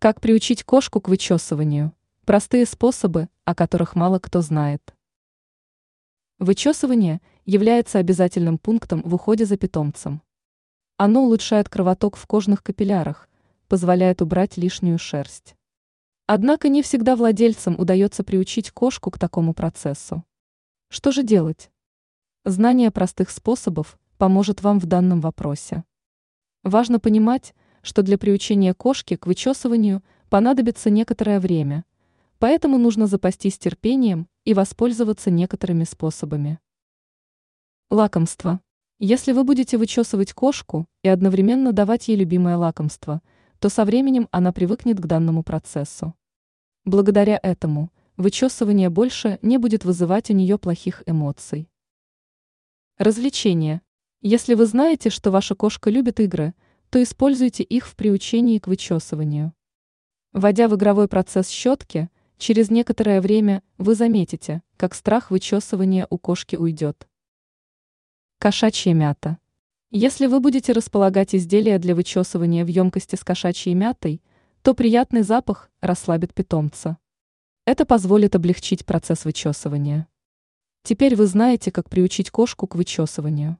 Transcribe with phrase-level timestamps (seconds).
[0.00, 1.92] Как приучить кошку к вычесыванию?
[2.24, 4.94] Простые способы, о которых мало кто знает.
[6.38, 10.22] Вычесывание является обязательным пунктом в уходе за питомцем.
[10.96, 13.28] Оно улучшает кровоток в кожных капиллярах,
[13.68, 15.54] позволяет убрать лишнюю шерсть.
[16.26, 20.24] Однако не всегда владельцам удается приучить кошку к такому процессу.
[20.88, 21.70] Что же делать?
[22.46, 25.84] Знание простых способов поможет вам в данном вопросе.
[26.62, 31.84] Важно понимать, что для приучения кошки к вычесыванию понадобится некоторое время,
[32.38, 36.58] поэтому нужно запастись терпением и воспользоваться некоторыми способами.
[37.90, 38.60] Лакомство.
[38.98, 43.22] Если вы будете вычесывать кошку и одновременно давать ей любимое лакомство,
[43.58, 46.14] то со временем она привыкнет к данному процессу.
[46.84, 51.68] Благодаря этому вычесывание больше не будет вызывать у нее плохих эмоций.
[52.98, 53.82] Развлечения.
[54.20, 56.54] Если вы знаете, что ваша кошка любит игры,
[56.90, 59.54] то используйте их в приучении к вычесыванию.
[60.32, 66.56] Вводя в игровой процесс щетки, через некоторое время вы заметите, как страх вычесывания у кошки
[66.56, 67.08] уйдет.
[68.38, 69.38] Кошачья мята.
[69.90, 74.22] Если вы будете располагать изделия для вычесывания в емкости с кошачьей мятой,
[74.62, 76.98] то приятный запах расслабит питомца.
[77.66, 80.08] Это позволит облегчить процесс вычесывания.
[80.82, 83.58] Теперь вы знаете, как приучить кошку к вычесыванию.